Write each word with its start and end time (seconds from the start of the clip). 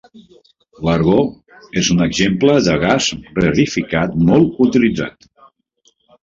L'argó 0.87 1.17
és 1.81 1.91
un 1.95 2.01
exemple 2.05 2.55
de 2.69 2.79
gas 2.85 3.11
rarificat 3.41 4.17
molt 4.31 4.59
utilitzat. 4.67 5.31